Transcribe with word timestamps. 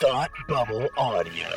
Thought 0.00 0.30
Bubble 0.46 0.88
Audio. 0.96 1.48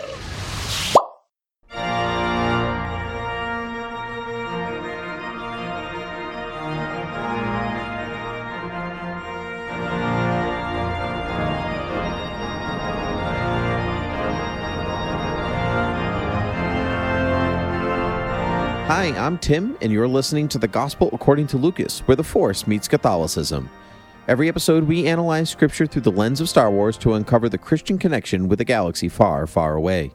Hi, 18.88 19.14
I'm 19.20 19.38
Tim, 19.38 19.78
and 19.82 19.92
you're 19.92 20.08
listening 20.08 20.48
to 20.48 20.58
the 20.58 20.68
Gospel 20.68 21.12
According 21.14 21.46
to 21.46 21.58
Lucas, 21.58 22.00
where 22.08 22.16
the 22.16 22.24
Force 22.24 22.66
meets 22.66 22.88
Catholicism. 22.88 23.70
Every 24.28 24.48
episode, 24.48 24.84
we 24.84 25.08
analyze 25.08 25.50
Scripture 25.50 25.88
through 25.88 26.04
the 26.04 26.12
lens 26.12 26.42
of 26.42 26.48
Star 26.48 26.70
Wars 26.70 26.96
to 27.00 27.16
uncover 27.16 27.50
the 27.50 27.58
Christian 27.58 27.98
connection 27.98 28.48
with 28.48 28.62
a 28.62 28.66
galaxy 28.66 29.10
far, 29.10 29.48
far 29.48 29.74
away. 29.74 30.12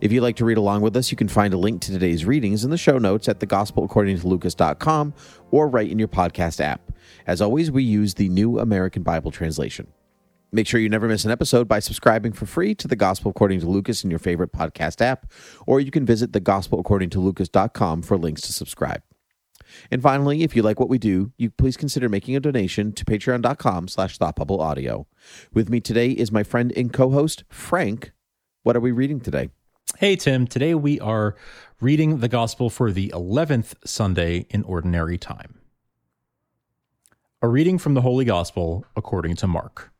If 0.00 0.12
you'd 0.12 0.20
like 0.20 0.36
to 0.36 0.44
read 0.44 0.58
along 0.58 0.82
with 0.82 0.96
us, 0.96 1.10
you 1.10 1.16
can 1.16 1.26
find 1.26 1.52
a 1.52 1.58
link 1.58 1.80
to 1.82 1.92
today's 1.92 2.24
readings 2.24 2.64
in 2.64 2.70
the 2.70 2.78
show 2.78 2.98
notes 2.98 3.28
at 3.28 3.40
thegospelaccordingtolucas.com 3.40 5.14
or 5.50 5.68
right 5.68 5.90
in 5.90 5.98
your 5.98 6.08
podcast 6.08 6.60
app. 6.60 6.92
As 7.26 7.42
always, 7.42 7.68
we 7.68 7.82
use 7.82 8.14
the 8.14 8.28
New 8.28 8.60
American 8.60 9.02
Bible 9.02 9.32
Translation. 9.32 9.88
Make 10.52 10.68
sure 10.68 10.78
you 10.78 10.88
never 10.88 11.08
miss 11.08 11.24
an 11.24 11.32
episode 11.32 11.66
by 11.66 11.80
subscribing 11.80 12.32
for 12.32 12.46
free 12.46 12.76
to 12.76 12.86
the 12.86 12.96
Gospel 12.96 13.32
According 13.32 13.58
to 13.60 13.66
Lucas 13.66 14.04
in 14.04 14.10
your 14.10 14.20
favorite 14.20 14.52
podcast 14.52 15.00
app, 15.00 15.32
or 15.66 15.80
you 15.80 15.90
can 15.90 16.06
visit 16.06 16.30
thegospelaccordingtolucas.com 16.30 18.02
for 18.02 18.16
links 18.16 18.42
to 18.42 18.52
subscribe. 18.52 19.02
And 19.90 20.02
finally, 20.02 20.42
if 20.42 20.56
you 20.56 20.62
like 20.62 20.80
what 20.80 20.88
we 20.88 20.98
do, 20.98 21.32
you 21.36 21.50
please 21.50 21.76
consider 21.76 22.08
making 22.08 22.36
a 22.36 22.40
donation 22.40 22.92
to 22.92 23.04
patreon.com 23.04 23.88
slash 23.88 24.18
thoughtbubbleaudio. 24.18 25.06
With 25.52 25.68
me 25.68 25.80
today 25.80 26.10
is 26.10 26.32
my 26.32 26.42
friend 26.42 26.72
and 26.76 26.92
co-host, 26.92 27.44
Frank. 27.48 28.12
What 28.62 28.76
are 28.76 28.80
we 28.80 28.92
reading 28.92 29.20
today? 29.20 29.50
Hey, 29.98 30.16
Tim. 30.16 30.46
Today 30.46 30.74
we 30.74 30.98
are 31.00 31.36
reading 31.80 32.18
the 32.18 32.28
Gospel 32.28 32.70
for 32.70 32.92
the 32.92 33.08
11th 33.08 33.74
Sunday 33.84 34.46
in 34.50 34.62
Ordinary 34.64 35.18
Time. 35.18 35.58
A 37.40 37.48
reading 37.48 37.78
from 37.78 37.94
the 37.94 38.02
Holy 38.02 38.24
Gospel 38.24 38.84
according 38.96 39.36
to 39.36 39.46
Mark. 39.46 39.92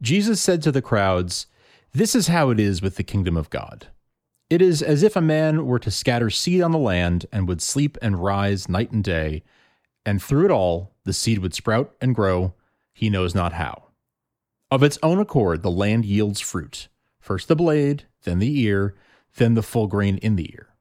Jesus 0.00 0.40
said 0.40 0.62
to 0.62 0.72
the 0.72 0.82
crowds, 0.82 1.46
This 1.92 2.14
is 2.14 2.26
how 2.26 2.50
it 2.50 2.58
is 2.58 2.82
with 2.82 2.96
the 2.96 3.04
kingdom 3.04 3.36
of 3.36 3.50
God. 3.50 3.88
It 4.52 4.60
is 4.60 4.82
as 4.82 5.02
if 5.02 5.16
a 5.16 5.22
man 5.22 5.64
were 5.64 5.78
to 5.78 5.90
scatter 5.90 6.28
seed 6.28 6.60
on 6.60 6.72
the 6.72 6.78
land 6.78 7.24
and 7.32 7.48
would 7.48 7.62
sleep 7.62 7.96
and 8.02 8.22
rise 8.22 8.68
night 8.68 8.92
and 8.92 9.02
day, 9.02 9.44
and 10.04 10.22
through 10.22 10.44
it 10.44 10.50
all 10.50 10.92
the 11.04 11.14
seed 11.14 11.38
would 11.38 11.54
sprout 11.54 11.94
and 12.02 12.14
grow, 12.14 12.52
he 12.92 13.08
knows 13.08 13.34
not 13.34 13.54
how. 13.54 13.84
Of 14.70 14.82
its 14.82 14.98
own 15.02 15.18
accord, 15.18 15.62
the 15.62 15.70
land 15.70 16.04
yields 16.04 16.38
fruit 16.38 16.88
first 17.18 17.48
the 17.48 17.56
blade, 17.56 18.04
then 18.24 18.40
the 18.40 18.60
ear, 18.60 18.94
then 19.36 19.54
the 19.54 19.62
full 19.62 19.86
grain 19.86 20.18
in 20.18 20.36
the 20.36 20.52
ear. 20.52 20.74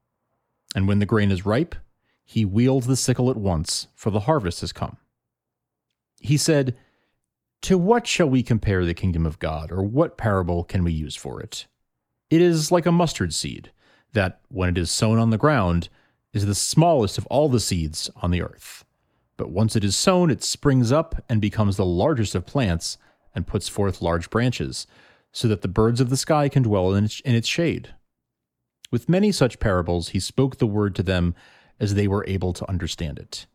And 0.76 0.86
when 0.86 1.00
the 1.00 1.06
grain 1.06 1.32
is 1.32 1.46
ripe, 1.46 1.74
he 2.26 2.44
wields 2.44 2.88
the 2.88 2.98
sickle 2.98 3.30
at 3.30 3.38
once, 3.38 3.88
for 3.96 4.12
the 4.12 4.22
harvest 4.22 4.60
has 4.60 4.74
come. 4.74 4.98
He 6.20 6.36
said, 6.36 6.76
to 7.62 7.78
what 7.78 8.06
shall 8.06 8.30
we 8.30 8.44
compare 8.44 8.84
the 8.84 8.94
kingdom 8.94 9.26
of 9.26 9.40
God, 9.40 9.72
or 9.72 9.82
what 9.82 10.18
parable 10.18 10.66
can 10.66 10.84
we 10.84 10.92
use 10.92 11.16
for 11.16 11.40
it? 11.40 11.68
It 12.32 12.42
is 12.42 12.72
like 12.72 12.86
a 12.86 12.94
mustard 12.94 13.34
seed, 13.34 13.72
that, 14.14 14.40
when 14.48 14.70
it 14.70 14.78
is 14.78 14.90
sown 14.90 15.20
on 15.20 15.32
the 15.32 15.38
ground, 15.38 15.90
is 16.32 16.46
the 16.46 16.56
smallest 16.56 17.18
of 17.18 17.26
all 17.26 17.50
the 17.50 17.60
seeds 17.60 18.10
on 18.16 18.32
the 18.32 18.42
earth. 18.42 18.86
But 19.36 19.52
once 19.52 19.76
it 19.76 19.84
is 19.84 19.98
sown, 19.98 20.32
it 20.32 20.42
springs 20.42 20.94
up 20.94 21.26
and 21.28 21.42
becomes 21.42 21.76
the 21.76 21.86
largest 21.86 22.34
of 22.34 22.46
plants 22.46 22.98
and 23.36 23.46
puts 23.46 23.68
forth 23.68 24.02
large 24.02 24.30
branches, 24.30 24.88
so 25.34 25.50
that 25.50 25.62
the 25.62 25.68
birds 25.68 26.00
of 26.00 26.10
the 26.10 26.16
sky 26.16 26.48
can 26.48 26.64
dwell 26.64 26.94
in 26.94 27.04
its, 27.04 27.48
shade. 27.48 27.96
With 28.92 29.10
many 29.10 29.34
such 29.34 29.60
parables, 29.60 30.10
he 30.10 30.20
spoke 30.22 30.58
the 30.58 30.68
word 30.68 30.96
to 30.96 31.04
them 31.04 31.36
as 31.82 31.96
they 31.96 32.08
were 32.08 32.26
able 32.28 32.54
to 32.54 32.70
understand 32.70 33.20
it. 33.20 33.46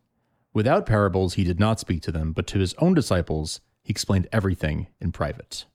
Without 0.53 0.85
parables, 0.85 1.33
he 1.33 1.43
did 1.43 1.59
not 1.59 1.79
speak 1.79 2.03
to 2.03 2.11
them, 2.11 2.31
but 2.31 2.45
to 2.47 2.59
his 2.59 2.75
own 2.75 2.93
disciples 2.93 3.59
he 3.81 3.89
explained 3.89 4.27
everything 4.31 4.85
in 5.01 5.11
private. 5.11 5.65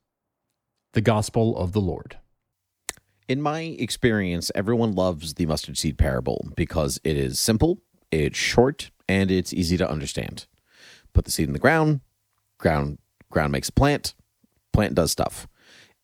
The 0.92 1.00
Gospel 1.00 1.56
of 1.56 1.72
the 1.72 1.80
Lord. 1.80 2.18
In 3.32 3.40
my 3.40 3.60
experience, 3.60 4.52
everyone 4.54 4.92
loves 4.92 5.32
the 5.32 5.46
mustard 5.46 5.78
seed 5.78 5.96
parable 5.96 6.50
because 6.54 7.00
it 7.02 7.16
is 7.16 7.38
simple, 7.38 7.80
it's 8.10 8.36
short, 8.36 8.90
and 9.08 9.30
it's 9.30 9.54
easy 9.54 9.78
to 9.78 9.90
understand. 9.90 10.44
Put 11.14 11.24
the 11.24 11.30
seed 11.30 11.46
in 11.46 11.54
the 11.54 11.58
ground, 11.58 12.02
ground 12.58 12.98
ground 13.30 13.52
makes 13.52 13.70
a 13.70 13.72
plant, 13.72 14.12
plant 14.74 14.94
does 14.94 15.12
stuff. 15.12 15.48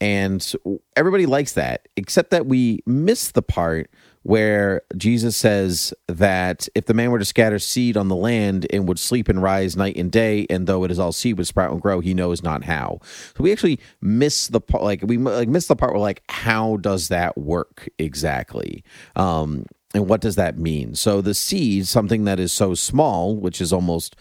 And 0.01 0.55
everybody 0.97 1.27
likes 1.27 1.53
that, 1.53 1.89
except 1.97 2.31
that 2.31 2.47
we 2.47 2.81
miss 2.87 3.31
the 3.31 3.43
part 3.43 3.91
where 4.23 4.83
Jesus 4.97 5.37
says 5.37 5.95
that 6.07 6.69
if 6.75 6.87
the 6.87 6.95
man 6.95 7.11
were 7.11 7.19
to 7.19 7.25
scatter 7.25 7.59
seed 7.59 7.97
on 7.97 8.09
the 8.09 8.17
land 8.17 8.67
and 8.71 8.89
would 8.89 8.99
sleep 8.99 9.29
and 9.29 9.43
rise 9.43 9.77
night 9.77 9.97
and 9.97 10.11
day, 10.11 10.47
and 10.51 10.67
though 10.67 10.85
it 10.85 10.91
is 10.91 10.99
all 10.99 11.13
seed 11.13 11.39
would 11.39 11.47
sprout 11.47 11.73
and 11.73 11.81
grow, 11.81 12.01
he 12.01 12.15
knows 12.15 12.43
not 12.43 12.65
how. 12.65 13.01
So 13.37 13.43
we 13.43 13.53
actually 13.53 13.79
miss 14.01 14.49
the 14.49 14.61
part, 14.61 14.83
like 14.83 15.03
we 15.03 15.19
like 15.19 15.49
miss 15.49 15.67
the 15.67 15.77
part 15.77 15.93
where 15.93 16.01
like 16.01 16.23
how 16.29 16.77
does 16.79 17.09
that 17.09 17.39
work 17.39 17.89
exactly? 17.99 18.85
Um, 19.17 19.67
and 19.95 20.07
what 20.07 20.21
does 20.21 20.37
that 20.37 20.59
mean? 20.59 20.95
So 20.95 21.23
the 21.23 21.33
seed, 21.33 21.87
something 21.87 22.25
that 22.25 22.39
is 22.39 22.53
so 22.53 22.75
small, 22.75 23.37
which 23.37 23.59
is 23.59 23.73
almost, 23.73 24.17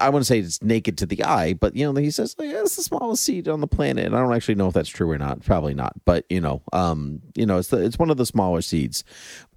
I 0.00 0.08
want 0.08 0.22
to 0.22 0.26
say 0.26 0.38
it's 0.38 0.62
naked 0.62 0.96
to 0.98 1.06
the 1.06 1.22
eye, 1.22 1.52
but 1.52 1.76
you 1.76 1.84
know, 1.84 2.00
he 2.00 2.10
says, 2.10 2.34
oh, 2.38 2.42
yeah, 2.42 2.62
it's 2.62 2.76
the 2.76 2.82
smallest 2.82 3.22
seed 3.22 3.46
on 3.46 3.60
the 3.60 3.66
planet. 3.66 4.06
And 4.06 4.16
I 4.16 4.20
don't 4.20 4.32
actually 4.32 4.54
know 4.54 4.68
if 4.68 4.74
that's 4.74 4.88
true 4.88 5.10
or 5.10 5.18
not. 5.18 5.44
Probably 5.44 5.74
not. 5.74 5.92
But 6.06 6.24
you 6.30 6.40
know, 6.40 6.62
um, 6.72 7.20
you 7.34 7.44
know, 7.44 7.58
it's 7.58 7.68
the, 7.68 7.84
it's 7.84 7.98
one 7.98 8.08
of 8.08 8.16
the 8.16 8.24
smaller 8.24 8.62
seeds, 8.62 9.04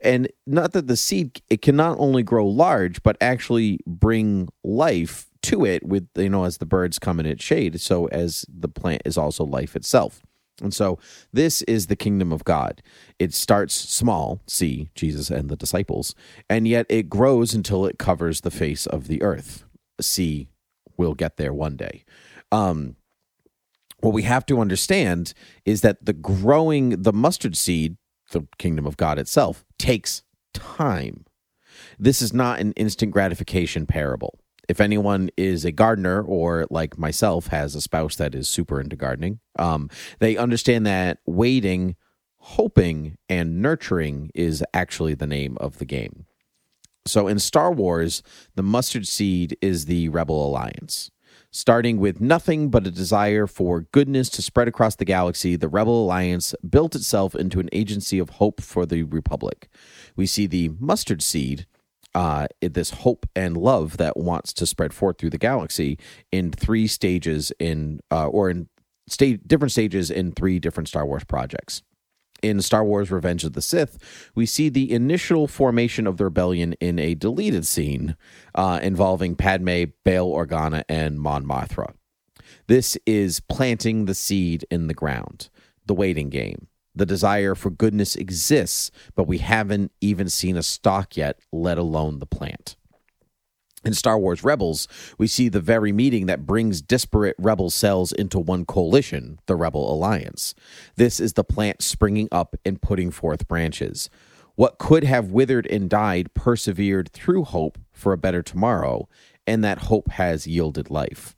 and 0.01 0.27
not 0.45 0.73
that 0.73 0.88
the 0.88 0.97
seed 0.97 1.41
it 1.49 1.61
can 1.61 1.77
not 1.77 1.97
only 1.99 2.22
grow 2.22 2.45
large, 2.45 3.01
but 3.01 3.16
actually 3.22 3.79
bring 3.87 4.49
life 4.63 5.27
to 5.43 5.63
it 5.63 5.85
with 5.85 6.09
you 6.16 6.29
know 6.29 6.43
as 6.43 6.57
the 6.57 6.66
birds 6.66 6.99
come 6.99 7.19
in 7.19 7.25
its 7.25 7.43
shade. 7.43 7.79
So 7.79 8.07
as 8.07 8.45
the 8.49 8.67
plant 8.67 9.03
is 9.05 9.17
also 9.17 9.45
life 9.45 9.75
itself. 9.75 10.24
And 10.61 10.73
so 10.73 10.99
this 11.33 11.61
is 11.63 11.88
the 11.88 11.95
kingdom 11.95 12.31
of 12.31 12.43
God. 12.43 12.81
It 13.19 13.33
starts 13.33 13.73
small, 13.73 14.41
see 14.47 14.89
Jesus 14.95 15.29
and 15.29 15.49
the 15.49 15.57
disciples, 15.57 16.16
and 16.49 16.67
yet 16.67 16.85
it 16.89 17.09
grows 17.09 17.53
until 17.53 17.85
it 17.85 17.99
covers 17.99 18.41
the 18.41 18.51
face 18.51 18.85
of 18.85 19.07
the 19.07 19.21
earth. 19.21 19.66
See, 19.99 20.47
we'll 20.97 21.13
get 21.13 21.38
there 21.38 21.53
one 21.53 21.75
day. 21.75 22.05
Um, 22.51 22.95
what 23.99 24.13
we 24.13 24.23
have 24.23 24.45
to 24.47 24.59
understand 24.59 25.33
is 25.66 25.81
that 25.81 26.05
the 26.05 26.13
growing 26.13 27.01
the 27.01 27.13
mustard 27.13 27.57
seed, 27.57 27.97
the 28.31 28.47
kingdom 28.57 28.85
of 28.85 28.97
God 28.97 29.19
itself, 29.19 29.66
takes 29.77 30.23
time. 30.53 31.25
This 31.99 32.22
is 32.22 32.33
not 32.33 32.59
an 32.59 32.72
instant 32.73 33.11
gratification 33.11 33.85
parable 33.85 34.39
if 34.67 34.81
anyone 34.81 35.29
is 35.37 35.65
a 35.65 35.71
gardener 35.71 36.21
or 36.21 36.65
like 36.69 36.97
myself 36.97 37.47
has 37.47 37.75
a 37.75 37.81
spouse 37.81 38.15
that 38.15 38.35
is 38.35 38.49
super 38.49 38.79
into 38.79 38.95
gardening, 38.95 39.39
um, 39.57 39.89
they 40.19 40.37
understand 40.37 40.85
that 40.85 41.19
waiting, 41.25 41.95
hoping, 42.37 43.17
and 43.29 43.61
nurturing 43.61 44.31
is 44.33 44.63
actually 44.73 45.13
the 45.13 45.27
name 45.27 45.57
of 45.59 45.77
the 45.77 45.85
game. 45.85 46.25
So 47.05 47.27
in 47.27 47.37
Star 47.37 47.71
Wars, 47.71 48.23
the 48.55 48.63
mustard 48.63 49.07
seed 49.07 49.57
is 49.61 49.85
the 49.85 50.09
Rebel 50.09 50.47
Alliance. 50.47 51.11
Starting 51.51 51.99
with 51.99 52.19
nothing 52.19 52.69
but 52.69 52.85
a 52.85 52.91
desire 52.91 53.47
for 53.47 53.81
goodness 53.93 54.27
to 54.29 54.41
spread 54.41 54.67
across 54.67 54.95
the 54.95 55.05
galaxy, 55.05 55.55
the 55.55 55.69
Rebel 55.69 56.03
Alliance 56.03 56.53
built 56.67 56.95
itself 56.95 57.33
into 57.33 57.59
an 57.59 57.69
agency 57.71 58.19
of 58.19 58.31
hope 58.31 58.59
for 58.59 58.85
the 58.85 59.03
Republic. 59.03 59.69
We 60.15 60.25
see 60.25 60.47
the 60.47 60.71
mustard 60.79 61.21
seed 61.21 61.65
uh, 62.15 62.47
this 62.61 62.89
hope 62.89 63.27
and 63.35 63.57
love 63.57 63.97
that 63.97 64.17
wants 64.17 64.53
to 64.53 64.65
spread 64.65 64.93
forth 64.93 65.17
through 65.17 65.29
the 65.29 65.37
galaxy 65.37 65.99
in 66.31 66.51
three 66.51 66.87
stages 66.87 67.51
in 67.59 67.99
uh, 68.09 68.27
or 68.27 68.49
in 68.49 68.69
state 69.07 69.47
different 69.47 69.73
stages 69.73 70.09
in 70.09 70.31
three 70.31 70.57
different 70.57 70.87
Star 70.87 71.05
Wars 71.05 71.25
projects. 71.25 71.84
In 72.41 72.61
Star 72.61 72.84
Wars 72.84 73.11
Revenge 73.11 73.43
of 73.43 73.53
the 73.53 73.61
Sith, 73.61 74.29
we 74.35 74.45
see 74.45 74.69
the 74.69 74.91
initial 74.91 75.47
formation 75.47 76.07
of 76.07 76.17
the 76.17 76.25
rebellion 76.25 76.73
in 76.73 76.99
a 76.99 77.16
deleted 77.16 77.66
scene 77.66 78.16
uh, 78.53 78.79
involving 78.81 79.35
Padme, 79.35 79.85
Bail 80.03 80.29
Organa, 80.29 80.84
and 80.87 81.19
Mon 81.19 81.45
Mothma. 81.45 81.93
This 82.67 82.97
is 83.05 83.40
planting 83.41 84.05
the 84.05 84.16
seed 84.16 84.66
in 84.72 84.87
the 84.87 84.93
ground, 84.93 85.49
the 85.85 85.93
waiting 85.93 86.29
game. 86.29 86.67
The 86.95 87.05
desire 87.05 87.55
for 87.55 87.69
goodness 87.69 88.15
exists, 88.15 88.89
but 89.15 89.27
we 89.27 89.39
haven't 89.39 89.91
even 89.99 90.29
seen 90.29 90.55
a 90.55 90.63
stock 90.63 91.17
yet, 91.17 91.39
let 91.51 91.77
alone 91.77 92.19
the 92.19 92.25
plant. 92.25 92.75
In 93.83 93.93
Star 93.93 94.17
Wars 94.17 94.43
Rebels, 94.43 94.87
we 95.19 95.27
see 95.27 95.47
the 95.47 95.59
very 95.59 95.91
meeting 95.91 96.25
that 96.25 96.47
brings 96.47 96.81
disparate 96.81 97.35
rebel 97.37 97.69
cells 97.69 98.11
into 98.11 98.39
one 98.39 98.65
coalition, 98.65 99.39
the 99.45 99.55
Rebel 99.55 99.93
Alliance. 99.93 100.55
This 100.95 101.19
is 101.19 101.33
the 101.33 101.43
plant 101.43 101.83
springing 101.83 102.27
up 102.31 102.55
and 102.65 102.81
putting 102.81 103.11
forth 103.11 103.47
branches. 103.47 104.09
What 104.55 104.79
could 104.79 105.03
have 105.03 105.31
withered 105.31 105.67
and 105.67 105.87
died 105.87 106.33
persevered 106.33 107.11
through 107.11 107.43
hope 107.43 107.77
for 107.91 108.11
a 108.11 108.17
better 108.17 108.41
tomorrow, 108.41 109.07
and 109.45 109.63
that 109.63 109.83
hope 109.83 110.09
has 110.11 110.47
yielded 110.47 110.89
life. 110.89 111.35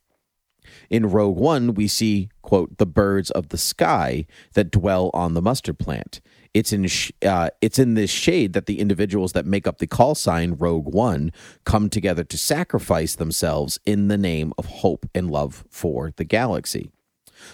In 0.89 1.09
Rogue 1.09 1.37
One, 1.37 1.73
we 1.73 1.87
see, 1.87 2.29
quote, 2.41 2.77
the 2.77 2.85
birds 2.85 3.31
of 3.31 3.49
the 3.49 3.57
sky 3.57 4.25
that 4.53 4.71
dwell 4.71 5.11
on 5.13 5.33
the 5.33 5.41
mustard 5.41 5.79
plant. 5.79 6.21
It's 6.53 6.71
in 6.73 6.87
sh- 6.87 7.11
uh, 7.23 7.49
it's 7.61 7.77
in 7.77 7.93
this 7.93 8.09
shade 8.09 8.53
that 8.53 8.65
the 8.65 8.79
individuals 8.79 9.33
that 9.33 9.45
make 9.45 9.67
up 9.67 9.77
the 9.77 9.87
call 9.87 10.15
sign 10.15 10.53
Rogue 10.53 10.93
One 10.93 11.31
come 11.65 11.89
together 11.89 12.23
to 12.23 12.37
sacrifice 12.37 13.15
themselves 13.15 13.79
in 13.85 14.07
the 14.07 14.17
name 14.17 14.53
of 14.57 14.65
hope 14.65 15.05
and 15.13 15.29
love 15.29 15.65
for 15.69 16.13
the 16.15 16.23
galaxy. 16.23 16.91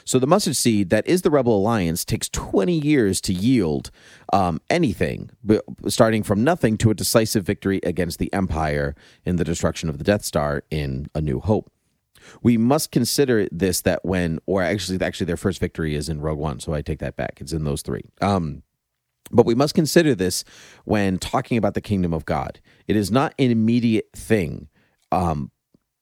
So 0.06 0.20
the 0.20 0.28
mustard 0.28 0.56
seed 0.56 0.90
that 0.92 1.06
is 1.08 1.24
the 1.24 1.30
Rebel 1.30 1.58
Alliance 1.58 2.06
takes 2.06 2.30
20 2.30 2.74
years 2.74 3.20
to 3.22 3.34
yield 3.34 3.92
um, 4.32 4.62
anything, 4.70 5.32
starting 5.88 6.24
from 6.24 6.44
nothing 6.44 6.78
to 6.78 6.90
a 6.90 6.94
decisive 6.94 7.46
victory 7.46 7.82
against 7.84 8.20
the 8.20 8.32
Empire 8.32 8.96
in 9.26 9.36
the 9.36 9.44
destruction 9.44 9.90
of 9.90 9.98
the 9.98 10.04
Death 10.04 10.24
Star 10.24 10.64
in 10.70 11.08
A 11.14 11.20
New 11.20 11.40
Hope. 11.42 11.73
We 12.42 12.58
must 12.58 12.92
consider 12.92 13.48
this 13.52 13.82
that 13.82 14.04
when, 14.04 14.40
or 14.46 14.62
actually, 14.62 15.02
actually, 15.02 15.26
their 15.26 15.38
first 15.38 15.60
victory 15.60 15.96
is 15.96 16.10
in 16.10 16.22
Rogue 16.22 16.40
One, 16.40 16.60
so 16.60 16.74
I 16.74 16.82
take 16.82 17.00
that 17.00 17.16
back. 17.16 17.40
It's 17.40 17.54
in 17.54 17.64
those 17.64 17.82
three. 17.82 18.04
Um, 18.22 18.64
but 19.32 19.46
we 19.46 19.56
must 19.56 19.74
consider 19.74 20.16
this 20.16 20.44
when 20.86 21.18
talking 21.18 21.58
about 21.58 21.74
the 21.74 21.82
kingdom 21.82 22.14
of 22.14 22.26
God. 22.26 22.60
It 22.88 22.96
is 22.96 23.12
not 23.12 23.34
an 23.40 23.52
immediate 23.52 24.10
thing, 24.16 24.68
um, 25.12 25.52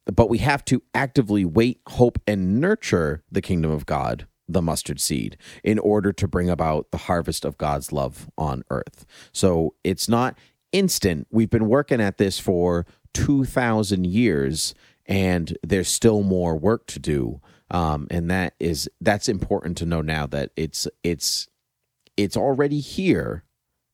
but 0.05 0.29
we 0.29 0.39
have 0.39 0.65
to 0.65 0.81
actively 0.93 1.45
wait, 1.45 1.79
hope, 1.87 2.19
and 2.27 2.59
nurture 2.59 3.23
the 3.31 3.41
kingdom 3.41 3.71
of 3.71 3.85
God, 3.85 4.27
the 4.47 4.61
mustard 4.61 4.99
seed, 4.99 5.37
in 5.63 5.79
order 5.79 6.11
to 6.11 6.27
bring 6.27 6.49
about 6.49 6.91
the 6.91 6.97
harvest 6.97 7.45
of 7.45 7.57
God's 7.57 7.91
love 7.91 8.29
on 8.37 8.63
earth. 8.69 9.05
So 9.31 9.75
it's 9.83 10.09
not 10.09 10.37
instant. 10.71 11.27
We've 11.31 11.49
been 11.49 11.67
working 11.67 12.01
at 12.01 12.17
this 12.17 12.39
for 12.39 12.85
2,000 13.13 14.05
years, 14.05 14.73
and 15.05 15.57
there's 15.63 15.87
still 15.87 16.23
more 16.23 16.55
work 16.57 16.87
to 16.87 16.99
do. 16.99 17.41
Um, 17.69 18.07
and 18.11 18.29
that 18.29 18.53
is 18.59 18.89
that's 18.99 19.29
important 19.29 19.77
to 19.77 19.85
know 19.85 20.01
now 20.01 20.27
that 20.27 20.51
it's 20.55 20.87
it's 21.03 21.47
it's 22.17 22.35
already 22.35 22.79
here, 22.79 23.43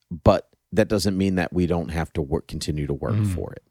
but 0.09 0.50
that 0.71 0.88
doesn't 0.88 1.18
mean 1.18 1.36
that 1.36 1.54
we 1.54 1.68
don't 1.68 1.89
have 1.89 2.12
to 2.13 2.21
work 2.21 2.48
continue 2.48 2.88
to 2.88 2.94
work 2.94 3.13
mm. 3.13 3.33
for 3.36 3.54
it. 3.54 3.63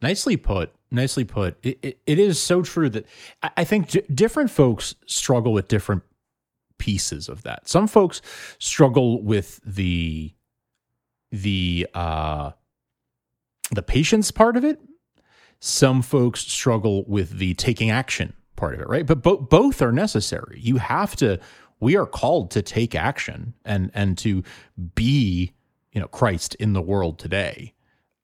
Nicely 0.00 0.36
put. 0.36 0.72
Nicely 0.90 1.24
put. 1.24 1.56
It, 1.62 1.78
it, 1.82 2.00
it 2.06 2.18
is 2.18 2.40
so 2.40 2.62
true 2.62 2.88
that 2.90 3.06
I, 3.42 3.50
I 3.58 3.64
think 3.64 3.90
d- 3.90 4.02
different 4.14 4.50
folks 4.50 4.94
struggle 5.06 5.52
with 5.52 5.68
different 5.68 6.02
pieces 6.78 7.28
of 7.28 7.42
that. 7.42 7.68
Some 7.68 7.86
folks 7.88 8.22
struggle 8.58 9.22
with 9.22 9.60
the 9.64 10.32
the 11.30 11.86
uh 11.94 12.52
the 13.70 13.82
patience 13.82 14.30
part 14.30 14.56
of 14.56 14.64
it. 14.64 14.80
Some 15.60 16.02
folks 16.02 16.40
struggle 16.40 17.04
with 17.06 17.38
the 17.38 17.54
taking 17.54 17.90
action 17.90 18.34
part 18.56 18.74
of 18.74 18.80
it, 18.80 18.88
right? 18.88 19.06
But 19.06 19.22
bo- 19.22 19.38
both 19.38 19.82
are 19.82 19.92
necessary. 19.92 20.60
You 20.60 20.76
have 20.76 21.16
to 21.16 21.40
we 21.80 21.96
are 21.96 22.06
called 22.06 22.50
to 22.52 22.62
take 22.62 22.94
action 22.94 23.54
and 23.64 23.90
and 23.94 24.18
to 24.18 24.42
be, 24.94 25.52
you 25.92 26.00
know, 26.00 26.08
Christ 26.08 26.54
in 26.56 26.72
the 26.72 26.82
world 26.82 27.18
today. 27.18 27.74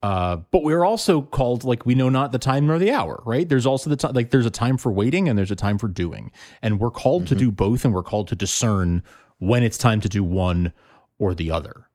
Uh, 0.03 0.37
but 0.51 0.61
we're 0.61 0.85
also 0.85 1.21
called 1.21 1.63
like 1.63 1.85
we 1.85 1.95
know 1.95 2.09
not 2.09 2.31
the 2.31 2.37
time 2.37 2.67
nor 2.67 2.77
the 2.77 2.91
hour, 2.91 3.23
right? 3.25 3.49
There's 3.49 3.65
also 3.65 3.89
the 3.89 3.95
time 3.95 4.13
like 4.13 4.29
there's 4.29 4.45
a 4.45 4.51
time 4.51 4.77
for 4.77 4.91
waiting 4.91 5.27
and 5.27 5.37
there's 5.37 5.51
a 5.51 5.55
time 5.55 5.77
for 5.77 5.87
doing, 5.87 6.31
and 6.61 6.79
we're 6.79 6.91
called 6.91 7.23
mm-hmm. 7.23 7.35
to 7.35 7.45
do 7.45 7.51
both, 7.51 7.85
and 7.85 7.93
we're 7.93 8.03
called 8.03 8.27
to 8.27 8.35
discern 8.35 9.01
when 9.39 9.63
it's 9.63 9.77
time 9.77 10.01
to 10.01 10.09
do 10.09 10.23
one 10.23 10.73
or 11.17 11.33
the 11.33 11.51
other. 11.51 11.89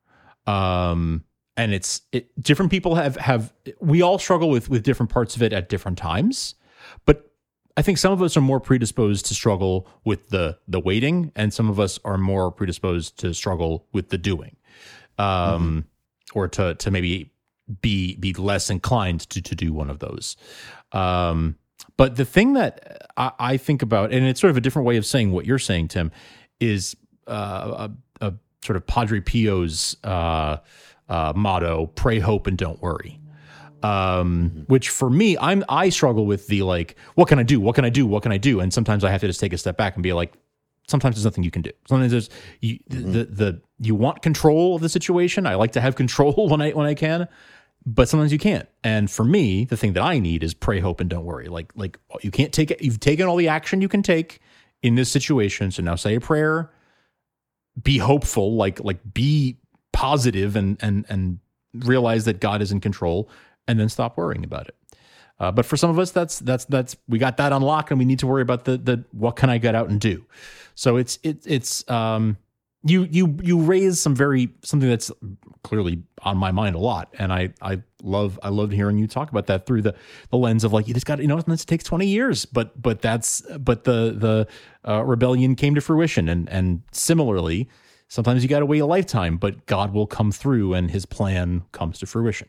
Um, 0.46 1.24
and 1.60 1.74
it's 1.74 2.00
it, 2.10 2.30
different 2.42 2.70
people 2.70 2.94
have 2.94 3.16
have 3.16 3.52
we 3.80 4.00
all 4.00 4.18
struggle 4.18 4.48
with 4.48 4.70
with 4.70 4.82
different 4.82 5.10
parts 5.10 5.36
of 5.36 5.42
it 5.42 5.52
at 5.52 5.68
different 5.68 5.98
times, 5.98 6.54
but 7.04 7.30
I 7.76 7.82
think 7.82 7.98
some 7.98 8.12
of 8.12 8.22
us 8.22 8.36
are 8.36 8.40
more 8.40 8.60
predisposed 8.60 9.26
to 9.26 9.34
struggle 9.34 9.86
with 10.04 10.30
the 10.30 10.58
the 10.66 10.80
waiting, 10.80 11.32
and 11.36 11.52
some 11.52 11.68
of 11.68 11.78
us 11.78 11.98
are 12.04 12.16
more 12.16 12.50
predisposed 12.50 13.18
to 13.20 13.34
struggle 13.34 13.86
with 13.92 14.08
the 14.08 14.16
doing, 14.16 14.56
um, 15.18 15.26
mm-hmm. 15.28 16.38
or 16.38 16.48
to 16.48 16.74
to 16.76 16.90
maybe 16.90 17.30
be 17.82 18.16
be 18.16 18.32
less 18.32 18.70
inclined 18.70 19.28
to 19.28 19.42
to 19.42 19.54
do 19.54 19.74
one 19.74 19.90
of 19.90 19.98
those. 19.98 20.38
Um, 20.92 21.56
but 21.98 22.16
the 22.16 22.24
thing 22.24 22.54
that 22.54 23.06
I, 23.18 23.32
I, 23.38 23.56
think 23.58 23.82
about, 23.82 24.12
and 24.12 24.26
it's 24.26 24.40
sort 24.40 24.50
of 24.50 24.56
a 24.56 24.60
different 24.60 24.86
way 24.86 24.96
of 24.96 25.04
saying 25.04 25.32
what 25.32 25.44
you're 25.44 25.58
saying, 25.58 25.88
Tim, 25.88 26.10
is 26.58 26.96
uh, 27.26 27.88
a, 28.20 28.26
a, 28.26 28.34
sort 28.64 28.76
of 28.76 28.86
Padre 28.86 29.20
Pio's 29.20 29.96
uh, 30.04 30.58
uh, 31.08 31.32
motto: 31.34 31.86
"Pray, 31.86 32.18
hope, 32.18 32.46
and 32.46 32.56
don't 32.56 32.80
worry." 32.80 33.20
Um, 33.82 34.64
which 34.66 34.90
for 34.90 35.08
me, 35.08 35.38
I'm 35.38 35.64
I 35.68 35.88
struggle 35.88 36.26
with 36.26 36.46
the 36.48 36.62
like, 36.62 36.96
what 37.14 37.28
can 37.28 37.38
I 37.38 37.42
do? 37.42 37.60
What 37.60 37.74
can 37.74 37.84
I 37.84 37.90
do? 37.90 38.06
What 38.06 38.22
can 38.22 38.32
I 38.32 38.36
do? 38.36 38.60
And 38.60 38.72
sometimes 38.72 39.04
I 39.04 39.10
have 39.10 39.22
to 39.22 39.26
just 39.26 39.40
take 39.40 39.54
a 39.54 39.58
step 39.58 39.76
back 39.78 39.94
and 39.94 40.02
be 40.02 40.12
like, 40.12 40.34
sometimes 40.86 41.16
there's 41.16 41.24
nothing 41.24 41.44
you 41.44 41.50
can 41.50 41.62
do. 41.62 41.70
Sometimes 41.88 42.10
there's 42.10 42.30
you, 42.60 42.78
mm-hmm. 42.90 43.12
the 43.12 43.24
the 43.24 43.62
you 43.78 43.94
want 43.94 44.20
control 44.22 44.74
of 44.74 44.82
the 44.82 44.88
situation. 44.88 45.46
I 45.46 45.54
like 45.54 45.72
to 45.72 45.80
have 45.80 45.94
control 45.94 46.48
when 46.50 46.60
I 46.60 46.72
when 46.72 46.86
I 46.86 46.94
can, 46.94 47.28
but 47.86 48.08
sometimes 48.08 48.32
you 48.32 48.38
can't. 48.38 48.68
And 48.84 49.10
for 49.10 49.24
me, 49.24 49.64
the 49.64 49.76
thing 49.76 49.94
that 49.94 50.02
I 50.02 50.18
need 50.18 50.42
is 50.44 50.52
pray, 50.52 50.80
hope, 50.80 51.00
and 51.00 51.08
don't 51.08 51.24
worry. 51.24 51.48
Like 51.48 51.72
like 51.74 51.96
you 52.20 52.30
can't 52.30 52.52
take 52.52 52.70
it. 52.70 52.82
You've 52.82 53.00
taken 53.00 53.26
all 53.26 53.36
the 53.36 53.48
action 53.48 53.80
you 53.80 53.88
can 53.88 54.02
take 54.02 54.40
in 54.82 54.94
this 54.94 55.10
situation. 55.10 55.70
So 55.70 55.82
now 55.82 55.94
say 55.94 56.16
a 56.16 56.20
prayer. 56.20 56.70
Be 57.82 57.98
hopeful. 57.98 58.56
Like 58.56 58.82
like 58.82 58.98
be 59.12 59.58
positive 59.92 60.56
and 60.56 60.76
and 60.80 61.04
and 61.08 61.38
realize 61.74 62.24
that 62.24 62.40
God 62.40 62.62
is 62.62 62.72
in 62.72 62.80
control, 62.80 63.28
and 63.68 63.78
then 63.78 63.88
stop 63.88 64.16
worrying 64.16 64.44
about 64.44 64.68
it. 64.68 64.76
Uh, 65.38 65.50
but 65.50 65.64
for 65.64 65.76
some 65.76 65.90
of 65.90 65.98
us, 65.98 66.10
that's 66.10 66.38
that's 66.40 66.66
that's 66.66 66.96
we 67.08 67.18
got 67.18 67.38
that 67.38 67.52
unlocked, 67.52 67.90
and 67.90 67.98
we 67.98 68.04
need 68.04 68.18
to 68.18 68.26
worry 68.26 68.42
about 68.42 68.64
the 68.64 68.76
the 68.76 69.04
what 69.12 69.36
can 69.36 69.48
I 69.48 69.58
get 69.58 69.74
out 69.74 69.88
and 69.88 70.00
do. 70.00 70.26
So 70.74 70.96
it's 70.96 71.18
it, 71.22 71.38
it's 71.46 71.88
um 71.90 72.36
you 72.82 73.02
you 73.10 73.36
you 73.42 73.60
raise 73.60 74.00
some 74.00 74.14
very 74.14 74.50
something 74.62 74.88
that's 74.88 75.10
clearly 75.62 76.02
on 76.22 76.36
my 76.36 76.50
mind 76.50 76.74
a 76.74 76.78
lot. 76.78 77.14
And 77.18 77.32
i 77.32 77.52
i 77.60 77.82
love 78.02 78.40
i 78.42 78.48
loved 78.48 78.72
hearing 78.72 78.98
you 78.98 79.06
talk 79.06 79.30
about 79.30 79.46
that 79.48 79.66
through 79.66 79.82
the 79.82 79.94
the 80.30 80.38
lens 80.38 80.64
of 80.64 80.72
like 80.72 80.88
you 80.88 80.94
just 80.94 81.06
got 81.06 81.20
you 81.20 81.28
know 81.28 81.40
this 81.40 81.64
takes 81.64 81.84
20 81.84 82.06
years 82.06 82.46
but 82.46 82.80
but 82.80 83.02
that's 83.02 83.42
but 83.58 83.84
the 83.84 84.14
the 84.16 84.46
uh, 84.90 85.02
rebellion 85.04 85.54
came 85.54 85.74
to 85.74 85.80
fruition. 85.80 86.28
And 86.28 86.48
and 86.48 86.82
similarly 86.92 87.68
sometimes 88.08 88.42
you 88.42 88.48
got 88.48 88.60
to 88.60 88.66
wait 88.66 88.78
a 88.78 88.86
lifetime 88.86 89.36
but 89.36 89.66
god 89.66 89.92
will 89.92 90.06
come 90.06 90.32
through 90.32 90.74
and 90.74 90.90
his 90.90 91.04
plan 91.06 91.62
comes 91.72 91.98
to 91.98 92.06
fruition 92.06 92.48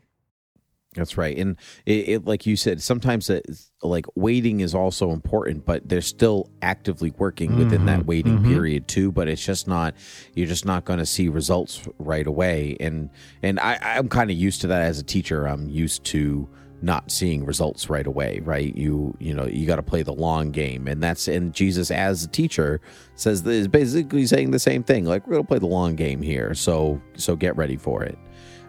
that's 0.95 1.17
right, 1.17 1.37
and 1.37 1.57
it, 1.85 2.09
it, 2.09 2.25
like 2.25 2.45
you 2.45 2.57
said, 2.57 2.81
sometimes 2.81 3.29
it, 3.29 3.45
like 3.81 4.05
waiting 4.15 4.59
is 4.59 4.75
also 4.75 5.11
important, 5.11 5.65
but 5.65 5.87
they're 5.87 6.01
still 6.01 6.49
actively 6.61 7.11
working 7.17 7.55
within 7.55 7.79
mm-hmm, 7.79 7.85
that 7.85 8.05
waiting 8.05 8.39
mm-hmm. 8.39 8.49
period 8.49 8.87
too. 8.89 9.09
But 9.11 9.29
it's 9.29 9.45
just 9.45 9.69
not 9.69 9.95
you're 10.35 10.47
just 10.47 10.65
not 10.65 10.83
going 10.83 10.99
to 10.99 11.05
see 11.05 11.29
results 11.29 11.87
right 11.97 12.27
away, 12.27 12.75
and 12.81 13.09
and 13.41 13.57
I, 13.59 13.79
I'm 13.81 14.09
kind 14.09 14.29
of 14.29 14.37
used 14.37 14.61
to 14.61 14.67
that 14.67 14.81
as 14.81 14.99
a 14.99 15.03
teacher. 15.03 15.47
I'm 15.47 15.69
used 15.69 16.03
to 16.05 16.49
not 16.81 17.11
seeing 17.11 17.45
results 17.45 17.89
right 17.89 18.07
away, 18.07 18.41
right? 18.43 18.75
You 18.75 19.15
you 19.19 19.33
know 19.33 19.45
you 19.45 19.65
got 19.65 19.77
to 19.77 19.83
play 19.83 20.03
the 20.03 20.13
long 20.13 20.51
game, 20.51 20.87
and 20.87 21.01
that's 21.01 21.27
and 21.27 21.53
Jesus 21.53 21.91
as 21.91 22.23
a 22.25 22.27
teacher 22.27 22.81
says 23.15 23.45
is 23.45 23.67
basically 23.67 24.25
saying 24.25 24.51
the 24.51 24.59
same 24.59 24.83
thing. 24.83 25.05
Like 25.05 25.25
we're 25.25 25.35
gonna 25.35 25.47
play 25.47 25.59
the 25.59 25.67
long 25.67 25.95
game 25.95 26.21
here, 26.21 26.53
so 26.53 27.01
so 27.15 27.35
get 27.35 27.55
ready 27.55 27.77
for 27.77 28.03
it. 28.03 28.17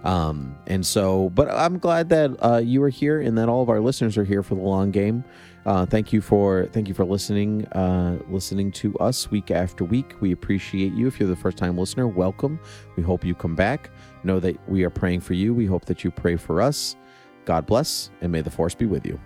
Um, 0.05 0.57
and 0.67 0.85
so, 0.85 1.31
but 1.31 1.49
I'm 1.51 1.79
glad 1.79 2.09
that 2.09 2.37
uh, 2.45 2.59
you 2.59 2.83
are 2.83 2.89
here 2.89 3.21
and 3.21 3.39
that 3.39 3.49
all 3.49 3.63
of 3.63 3.69
our 3.69 3.81
listeners 3.81 4.19
are 4.19 4.25
here 4.25 4.43
for 4.43 4.55
the 4.55 4.61
long 4.61 4.91
game. 4.91 5.25
Uh, 5.65 5.87
thank 5.87 6.13
you 6.13 6.21
for 6.21 6.67
thank 6.73 6.89
you 6.89 6.95
for 6.95 7.05
listening 7.05 7.67
uh, 7.69 8.19
listening 8.29 8.73
to 8.73 8.97
us 8.99 9.31
week 9.31 9.53
after 9.53 9.85
week. 9.85 10.21
We 10.21 10.33
appreciate 10.33 10.93
you. 10.93 11.07
If 11.07 11.21
you're 11.21 11.29
the 11.29 11.37
first 11.37 11.57
time 11.57 11.79
listener, 11.79 12.09
welcome. 12.09 12.59
We 12.97 13.03
hope 13.05 13.25
you 13.25 13.35
come 13.35 13.55
back. 13.55 13.91
Know 14.25 14.41
that 14.41 14.57
we 14.69 14.83
are 14.83 14.91
praying 14.91 15.21
for 15.21 15.35
you. 15.35 15.55
We 15.55 15.67
hope 15.67 15.85
that 15.85 16.03
you 16.03 16.11
pray 16.11 16.37
for 16.37 16.61
us. 16.61 16.97
God 17.45 17.67
bless, 17.67 18.11
and 18.21 18.33
may 18.33 18.41
the 18.41 18.51
force 18.51 18.75
be 18.75 18.87
with 18.87 19.07
you. 19.07 19.21